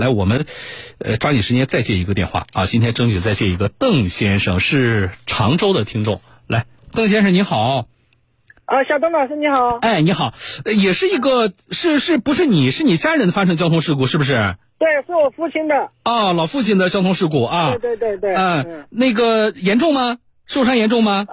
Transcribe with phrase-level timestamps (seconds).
[0.00, 0.46] 来，我们
[0.98, 2.66] 呃抓紧时间再接一个电话啊！
[2.66, 6.20] 今天争取再接一个邓先生，是常州的听众。
[6.48, 7.86] 来，邓先生你好。
[8.64, 9.78] 啊，小邓老师你好。
[9.82, 10.32] 哎，你好，
[10.64, 14.56] 呃也是一个是是不是你是你家人发生交通事故是不是？
[14.78, 15.90] 对，是我父亲的。
[16.04, 17.76] 啊，老父亲的交通事故啊。
[17.80, 18.34] 对对对对。
[18.34, 20.18] 嗯，那个严重吗？
[20.46, 21.26] 受伤严重吗？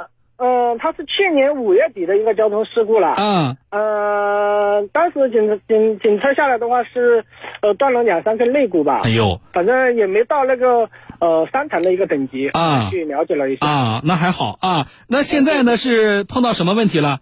[0.78, 3.16] 嗯，他是去年五月底的一个交通事故了。
[3.18, 3.58] 嗯。
[3.72, 7.26] 呃，当时警警警车下来的话是，
[7.62, 9.02] 呃，断了两三根肋骨吧。
[9.04, 9.40] 哎呦。
[9.54, 10.90] 反正也没到那个
[11.20, 12.50] 呃伤残的一个等级。
[12.50, 12.90] 啊。
[12.92, 13.66] 去了解了一下。
[13.68, 14.88] 啊，那还好啊。
[15.08, 17.20] 那现在呢是碰到什么问题了？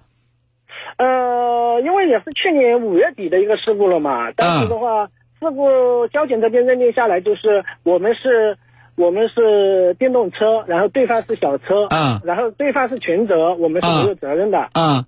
[0.98, 4.32] 呃，因为也是去年五月底的一个事故了嘛。
[4.32, 5.08] 当时的话，
[5.40, 8.58] 事故交警这边认定下来就是我们是。
[8.98, 15.06] 我们是电动车，然后对方是小车，嗯，然后对方是全责，我们是没有责任的，嗯，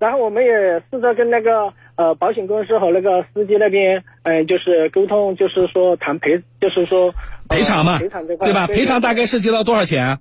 [0.00, 0.50] 然后我们也
[0.90, 7.14] 试着跟那个呃保险公司和那个司机那边，嗯，就是沟通，就是说谈赔，就是说
[7.48, 8.66] 赔偿嘛，赔偿这块，对吧？
[8.66, 10.18] 赔偿大概涉及到多少钱？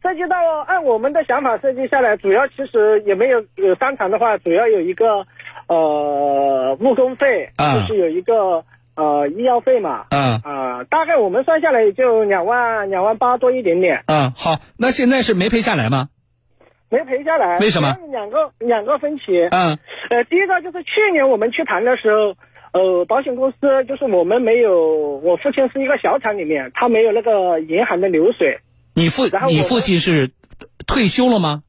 [0.00, 0.36] 涉及到
[0.68, 5.26] 按我们的想法设计下来，主要其实也没有有商场的话，主要有一个
[5.66, 8.64] 呃误工费，就是有一个。
[9.00, 14.04] 呃，医药费嘛，嗯啊，大概我们算下来也就两万两万八多一点点。
[14.06, 16.10] 嗯，好，那现在是没赔下来吗？
[16.90, 17.96] 没赔下来，为什么？
[18.10, 19.22] 两个两个分歧。
[19.52, 19.78] 嗯，
[20.10, 22.36] 呃，第一个就是去年我们去谈的时候，
[22.78, 23.56] 呃，保险公司
[23.88, 28.58] 就是我们没有，我父亲是一个小厂里面，他没有那个银行的流水。
[28.94, 30.28] 你父你父亲是
[30.86, 31.62] 退休了吗？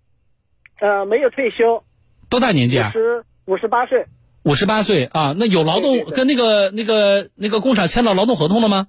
[0.81, 1.81] 呃，没有退休。
[2.29, 2.89] 多大年纪啊？
[2.89, 4.05] 五十五十八岁。
[4.43, 8.87] 五十八岁啊，那有劳动跟那个那个那个工厂签了劳动合同了吗？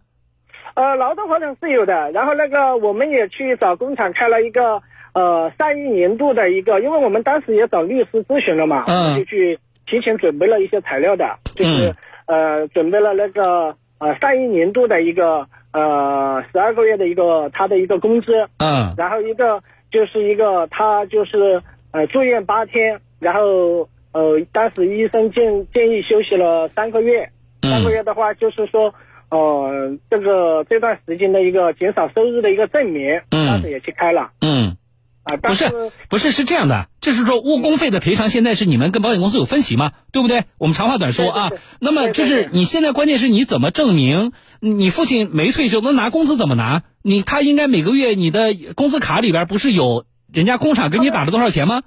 [0.75, 4.81] 呃，劳动合同是有的，然后那个我们也去找工厂开了一个
[5.13, 23.91] 呃上一年度的一个，因为我们当时也找律师咨询了嘛，嗯，就去提前准备了一些材料的，就是呃准备了那个呃上一年度的一个呃十二个月的一个他的一个工资，嗯，然后一个就是一个他就是呃住院八天，然后。
[24.13, 27.31] 呃，当时医生建建议休息了三个月，
[27.63, 28.95] 三个月的话就是说，
[29.31, 34.31] 呃，这个这段时间的一个减少收入的一个证明，当时也去开了。
[34.41, 34.77] 嗯，
[35.25, 35.71] 啊，不是
[36.11, 39.93] 不是是这样的，就是说误工费的赔偿现在是你们跟保险公司有分歧吗？
[40.13, 40.45] 对不对？
[40.59, 41.51] 我们长话短说啊。
[41.81, 45.81] 那么就是你现在关键是你怎么证明你父亲没退休？
[45.81, 46.83] 那拿工资怎么拿？
[47.03, 51.83] 你他应该每个月你的工资卡里边不是有人家工厂给你打了多少钱吗？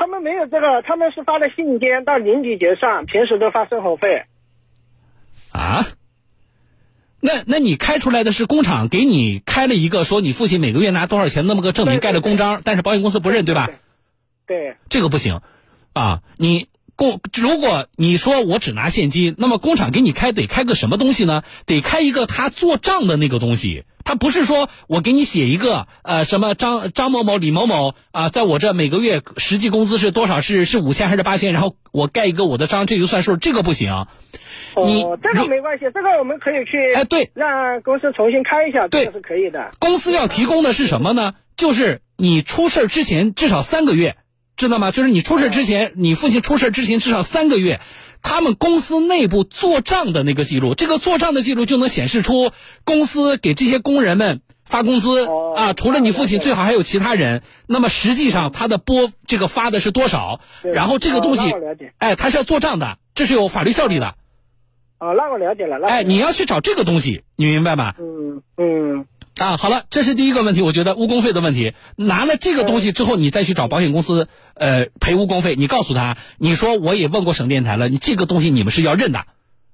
[0.00, 4.24] 他们没有这个，他们是发的信件到年底结算，平时都发生活费。
[5.52, 5.84] 啊？
[7.20, 13.68] 那那你开出来的是工厂给你开了一个说你父亲每个月拿多少钱那么个证明盖了公章，但是保险公司不认对吧？
[14.46, 14.76] 对。
[14.88, 15.42] 这个不行，
[15.92, 16.68] 啊，你
[17.00, 21.42] 工如果你说我只拿现金，那么工厂给你开得开个什么东西呢？
[21.64, 23.84] 得开一个他做账的那个东西。
[24.04, 30.42] 他不是说我给你写一个呃什么张张某某李某某啊，在我这每个月实际工资是多少？
[30.42, 31.54] 是是五千还是八千？
[31.54, 34.06] 然后我盖一个我的章，这就算数，这个不行。
[34.74, 39.70] 哦，这个没关系，这个我们可以去哎对，让公司重新开一下，这个是可以的。
[39.78, 41.32] 公司要提供的是什么呢？
[41.56, 44.16] 就是你出事之前至少三个月，
[44.60, 44.90] 知道吗？
[44.90, 47.80] 就是你出事之前，你父亲出事之前至少三个月。
[48.22, 52.50] 他们公司内部做账的那个记录，这个做账的记录就能显示出
[52.84, 55.26] 公司给这些工人们发工资
[55.56, 55.72] 啊。
[55.72, 57.42] 除了你父亲，最好还有其他人。
[57.66, 60.40] 那么实际上他的拨这个发的是多少？
[60.62, 61.50] 然后这个东西，
[61.96, 64.14] 哎，他是要做账的，这是有法律效力的。
[64.98, 65.88] 哦，那我了解了。
[65.88, 67.94] 哎，你要去找这个东西，你明白吗？
[67.98, 69.06] 嗯嗯。
[69.40, 71.72] 啊，好了，这是第一个问题，我觉得误工费的问题。
[71.96, 75.56] 拿了这个东西之后，你再去找保险公司，呃，赔误工费。
[75.56, 79.20] 你告诉他，你说我也问过省电台了，你这个东西你们是要认的，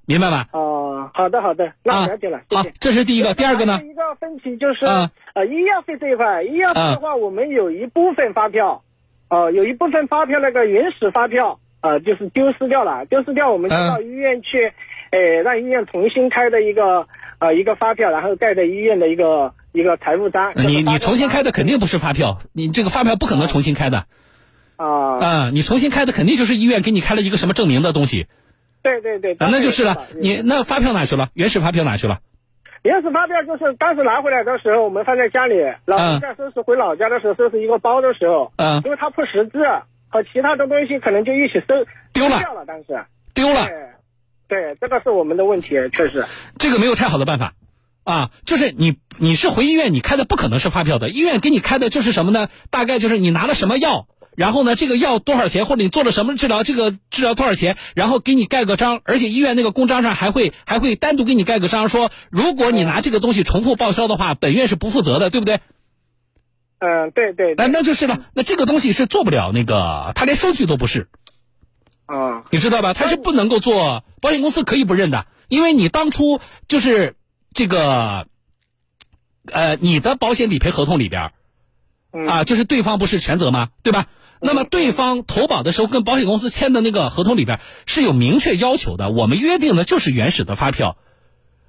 [0.06, 0.46] 明白吗？
[0.52, 2.42] 哦，好的好的，那我了解了。
[2.48, 3.80] 好，这是第一个，第二个呢？
[3.82, 8.84] 一个分歧就是呃，医药费这一块，医药费的话，我们有一部分发票，
[9.30, 14.72] 呃，有一部分发票那个原始发票，呃，就是丢失掉了，丢失掉，我们就到医院去，
[15.10, 17.08] 呃，让医院重新开的一个。
[17.38, 20.52] 呃，一个发票，然后盖在医院的一个一个财务单。
[20.56, 24.06] 你你重新开的肯定不是发票，你这个发票不可能重新开的。
[24.76, 25.18] 啊。
[25.18, 28.26] 啊，你重新开的肯定就是医院给你开了一个什么证明的东西。
[28.82, 29.32] 对对对。
[29.32, 30.06] 啊，那就是了。
[30.20, 31.28] 你那发票哪去了？
[31.34, 32.20] 原始发票哪去了？
[32.82, 35.54] 原始发票就是当时拿回来的时候，我们放在家里。
[35.86, 39.58] 老人在收拾回老家的时候，收拾一个包的时候，嗯，因为他不识字，
[40.08, 42.38] 和其他的东西可能就一起收丢了。
[42.38, 43.66] 掉了，当时丢了。
[44.48, 46.24] 对，这个是我们的问题，确实。
[46.58, 47.54] 这个没有太好的办法，
[48.06, 52.48] 啊，就是你你是回医院，你开的不可能是发票的，医院给你开的就是什么呢？
[52.70, 54.06] 大概就是你拿了什么药，
[54.36, 65.58] 然后呢，这个药多少钱，或者你做了什么治疗，这个治疗多少钱，然后给你盖个章，而且医院那个公章上还会还会单独给你盖个章，说如果你拿这个东西重复报销的话，本院是不负责的，对不对？
[66.78, 67.54] 嗯，对对。
[67.56, 71.08] 那那就是了，那这个东西是做不了那个，他连收据都不是。
[72.06, 72.94] 啊，你知道吧？
[72.94, 76.38] 他是不能够做，保险公司可以不认的，因为你当初
[76.68, 77.16] 就是
[77.56, 78.28] 这个，
[79.50, 81.32] 呃，你的保险理赔合同里边。
[82.28, 83.70] 啊，就是对方不是全责吗？
[83.82, 84.06] 对吧？
[84.40, 90.98] 那么对方投保的时候跟保险公司签的那个合同里边是有明确要求的，我们约定的就是原始的发票。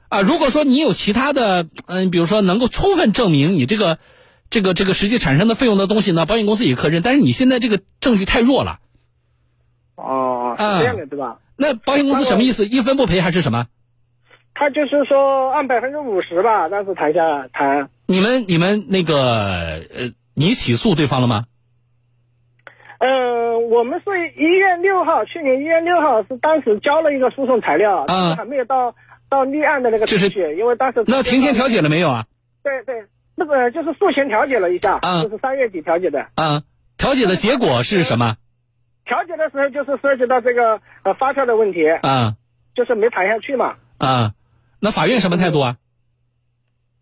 [0.10, 3.98] 啊，如果说你有其他的，嗯，比如说能够充分证明你这个、
[4.50, 7.02] 这个、这个实际产生的费用的东西呢，保险公司也可认。
[7.02, 8.80] 但是你现在这个证据太弱了。
[9.96, 11.40] 哦，是这样的，对吧？
[11.56, 12.66] 那保险公司什么意思？
[12.66, 13.68] 一分不赔还是什么？
[14.58, 17.90] 他就是说按百分之五十吧，当时谈下谈。
[18.08, 19.16] 你们你们那个
[19.94, 20.12] 呃。
[20.40, 21.46] 你起诉对方了吗？
[23.00, 28.94] 呃，我们是一月六号，去年一月六号是当时交了一个诉讼材料，啊，还没有到
[29.30, 32.26] 到立案的那个程序，因为当时那庭前调解了没有啊？
[32.62, 36.62] 对对，那个就是诉前调解了一下，啊，就是三月底调解的，啊，
[37.00, 38.36] 调解的结果是什么？
[39.06, 42.36] 调解的时候就是涉及到这个呃发票的问题，啊，
[42.76, 44.34] 就是没谈下去嘛，啊，
[44.80, 45.78] 那法院什么态度啊？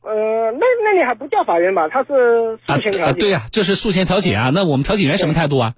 [0.02, 1.90] 呃，那那你还不叫法院吧？
[1.90, 3.20] 他是诉前调解。
[3.20, 4.52] 对呀，就是诉前调解啊。
[4.54, 5.76] 那我们调解员什么态度啊？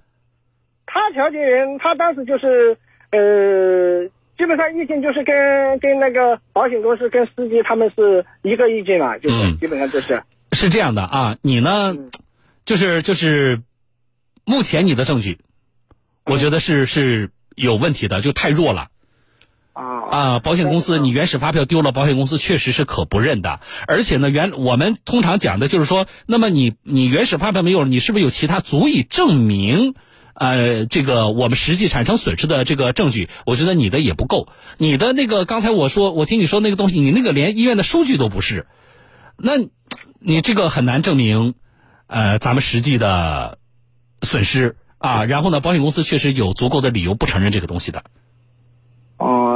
[0.86, 2.76] 他调解员他当时就是
[3.10, 10.22] 呃，基本上意见就是跟跟那个保险公司跟司机他们是一个意见嘛，就是基本上就是。
[10.52, 11.94] 是这样的啊，你呢，
[12.64, 13.60] 就是就是
[14.44, 15.38] 目前你的证据，
[16.24, 18.88] 我觉得是是有问题的，就太弱了。
[20.10, 23.60] 啊，保险公司，你原始发票丢了，保险公司确实是可不认的。
[23.86, 29.94] 而且呢，原我们通常讲的就是说，那么你你原始发票没有了，你是不是有其他足以证明，
[30.32, 33.28] 呃，这个我们实际产生损失的这个证据？
[33.44, 34.48] 我觉得你的也不够。
[34.78, 38.66] 你的那个刚才我说，我听你说那个东西，你那个连医院的收据都不是，
[39.36, 39.58] 那，
[40.20, 41.52] 你这个很难证明，
[42.06, 43.58] 呃，咱们实际的
[44.22, 45.24] 损失啊。
[45.24, 48.04] 然后呢，保险公司确实有足够的理由不承认这个东西的。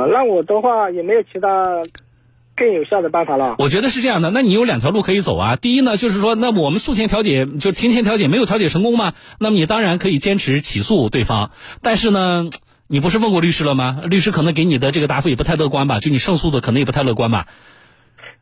[0.02, 1.82] 哦，那我的话也没有其他
[2.56, 3.56] 更有效的办法了。
[3.58, 5.56] 我觉得是这样的，那你有两条路可以走啊。
[5.56, 11.50] 第一呢，就是说，那我们诉前调解，就庭前调解没有调解成功嘛，那么你当然可以坚持起诉对方。
[11.82, 12.50] 但是呢，
[12.88, 14.02] 你不是问过律师了吗？
[14.04, 15.99] 律师可能给你的这个答复也不太乐观吧？
[16.00, 17.46] 就你胜诉的可能也不太乐观吧？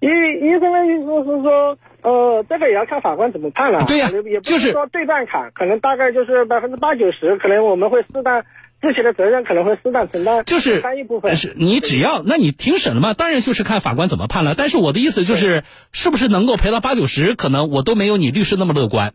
[0.00, 3.84] 医医生的意思是说，呃，这个也要看法官怎么判了。
[3.86, 4.08] 对呀，
[4.42, 8.42] 就是说对半砍，可能大概就是百分之八九十，可能我们会适当。
[8.80, 11.36] 自己的责任可能会适当承担，就是一部分。
[11.36, 13.12] 是你只要，那你庭审了嘛？
[13.14, 14.54] 当然就是看法官怎么判了。
[14.54, 19.12] 但是我的意思就是，是不是能够赔到八九十，可能我都没有你律师那么乐观。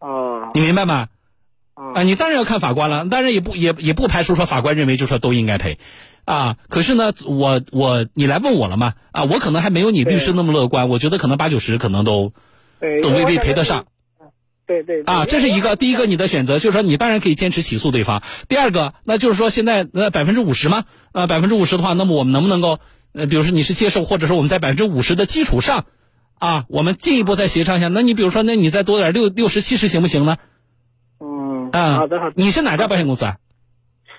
[0.00, 1.08] 哦，你明白吗？
[1.94, 3.06] 啊，你当然要看法官了。
[3.08, 5.78] 当然也不也也不排除说法官认为就说都应该赔，
[6.24, 8.94] 啊，可是呢，我我你来问我了嘛？
[9.12, 10.88] 啊，我可能还没有你律师那么乐观。
[10.88, 12.32] 我觉得可能八九十可能都
[13.02, 13.86] 都未必赔得上。
[14.66, 18.22] 对对啊，这是一个第一个你的选择，就是说你当然可以坚持起诉对方。
[18.48, 20.84] 第二个，那就是说现在那百分之五十吗？
[21.12, 22.78] 呃，百分之五十的话，那么我们能不能够，
[23.12, 25.84] 呃，比如说你是接受，或者说我们在百分之五十的基础上，
[26.38, 27.88] 啊，我们进一步再协商一下。
[27.88, 30.38] 那你比如说，那你再多点六六十七十行不行呢？
[31.20, 32.32] 嗯，啊，好的好的。
[32.36, 33.36] 你是哪家保险公司啊？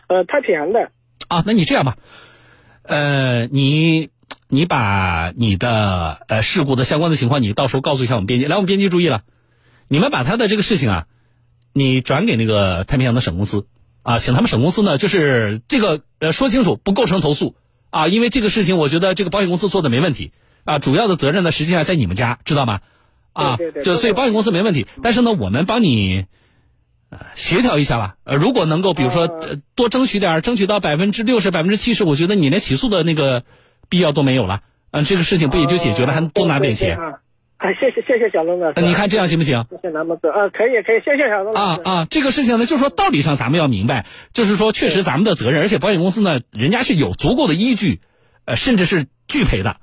[0.08, 0.92] 呃，太平洋的。
[1.28, 1.98] 啊，那你这样吧，
[2.84, 4.10] 呃，你
[4.48, 8.46] 你把你的呃事故的相关的情况，你到时候告诉一下我们编辑。
[8.46, 9.24] 来，我们编辑注意了。
[9.88, 11.06] 你们把他的这个事情啊，
[11.74, 13.68] 你转给那个太平洋的省公司。
[14.04, 17.56] 啊，请他们省公司呢，就是这个呃说清楚，不构成投诉。
[17.90, 20.32] 啊，因为这个事情我觉得这个保险公司做的没问题。
[20.64, 22.82] 啊，主要的责任呢实际上在你们家，知道吗？
[23.34, 26.26] 啊，就所以保险公司没问题，但是呢，我们帮你
[27.36, 29.28] 协调一下吧，呃，如果能够比如说
[29.74, 33.44] 多争取点，争取到百分之六十、百分之七十，我觉得你连起诉的那个
[33.90, 34.62] 必要都没有了，
[34.92, 36.98] 嗯，这个事情不也就解决了，还多拿点钱。
[37.66, 38.82] 啊，谢谢谢谢小龙老师。
[38.82, 39.66] 你看这样行不行？
[39.72, 41.82] 谢谢南木哥，啊，可以可以，谢谢小龙老师。
[41.82, 48.02] 啊啊，这个事情呢，就是说道理上咱们要明白，就是说确实咱们的责任，而且保险公司呢，人家是有足够的依据，
[48.46, 49.78] 呃，甚至是拒赔的。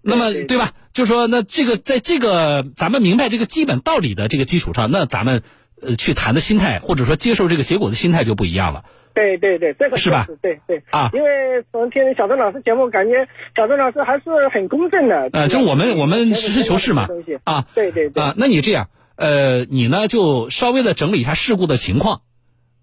[0.00, 0.72] 那么对吧？
[0.90, 5.42] 就是说，那这个在这个咱们明白这个基本道理的这个基础上，那咱们
[5.82, 8.84] 呃去谈的心态，或者说接受这个结果的心态就不一样了。
[9.18, 10.28] 对对对，这个是吧？
[10.40, 11.28] 对对啊，因为
[11.72, 15.28] 从听小郑老师节目，感觉小郑老师还是很公正的。
[15.32, 17.08] 呃，就我们我们实事求是嘛。
[17.42, 18.22] 啊，对对对。
[18.22, 22.22] 啊，那你这样，呃，你呢就稍微的整理一下事故的情况，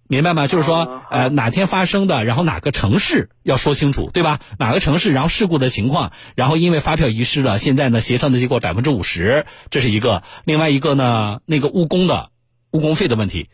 [0.10, 0.48] 明白吗？
[0.48, 4.42] 就是说，呃，哪天发生的，然后哪个城市要说清楚，对吧？
[4.60, 10.22] 哪个城市，然后事故的情况，然后因为发票遗失了，现在呢协商的结果百分之五十，这是一个。
[10.44, 12.30] 另外一个呢，那个误工的
[12.72, 13.48] 误工费的问题。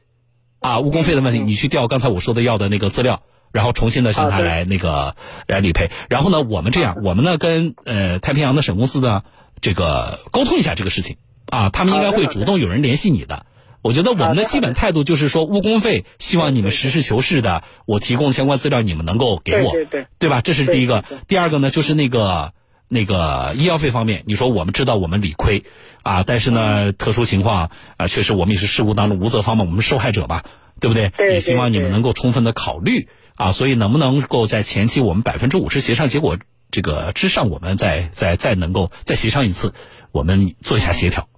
[0.62, 5.16] 啊，误工费的问题，你去调刚才我说的要的那个资料，然后重新的向他来那个
[5.48, 5.90] 来理赔。
[6.08, 9.24] 然后呢，我们这样，我们呢跟呃太平洋的省公司呢
[9.60, 13.48] 这个沟通一下这个事情啊，他们应该会主动有人联系你的。
[13.82, 19.74] 我觉得我们的基本态度就是说，误工费希望你们实事求是的，我提供相关资料，你们能够给我，
[20.20, 20.42] 对吧？
[20.42, 21.04] 这是第一个。
[21.28, 22.54] 第二个呢，就是那个
[22.94, 25.64] 那个医药费方面，你说我们知道我们理亏
[26.04, 30.44] 啊，但是呢，特殊情况啊，确实我们也是事故当中无责方嘛，我们受害者吧，
[30.82, 31.14] 对不对？
[31.32, 36.38] 也希望你们能够充分的考虑啊，所以能不能够在前期我们百分之五十协商结果
[36.70, 39.74] 这个之上，我们再再再能够再协商一次，
[40.12, 41.30] 我们做一下协调。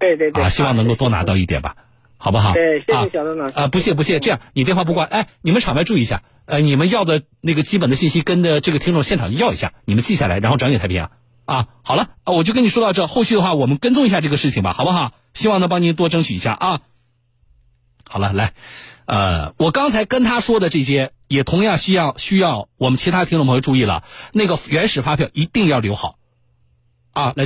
[0.00, 1.76] 对对对，啊，希望能够多拿到一点吧，
[2.18, 2.52] 好不好？
[2.54, 3.54] 对，谢谢小邓老师。
[3.54, 4.20] 啊，不谢不谢。
[4.20, 11.10] 这样，你电话不挂，哎，你们场外注意一下，呃，你们要的那个基本的信息跟的这个听众现场要一下，你们记下来，然后转给太平洋。
[11.44, 15.12] 啊，好了，我就跟你说到这，后续的话我们跟踪一下这个事情吧，好不好？
[15.34, 16.80] 希望能帮您多争取一下啊。
[18.08, 18.54] 好了，来，
[19.04, 26.16] 呃，我刚才跟他说的这些，也同样需要需要我们其他听众朋友注意了，那个原始发票一定要留好，
[27.12, 27.44] 啊，来。